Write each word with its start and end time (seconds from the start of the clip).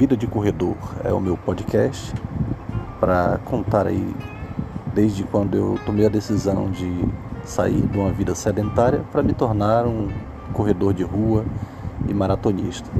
Vida 0.00 0.16
de 0.16 0.26
Corredor 0.26 0.78
é 1.04 1.12
o 1.12 1.20
meu 1.20 1.36
podcast 1.36 2.14
para 2.98 3.38
contar 3.44 3.86
aí 3.86 4.16
desde 4.94 5.24
quando 5.24 5.54
eu 5.54 5.78
tomei 5.84 6.06
a 6.06 6.08
decisão 6.08 6.70
de 6.70 7.04
sair 7.44 7.82
de 7.86 7.98
uma 7.98 8.10
vida 8.10 8.34
sedentária 8.34 9.04
para 9.12 9.22
me 9.22 9.34
tornar 9.34 9.86
um 9.86 10.08
corredor 10.54 10.94
de 10.94 11.02
rua 11.02 11.44
e 12.08 12.14
maratonista. 12.14 12.90